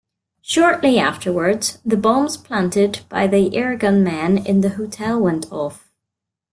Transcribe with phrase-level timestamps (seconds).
[0.41, 5.91] Shortly afterward, the bombs planted by the Irgun men in the hotel went off.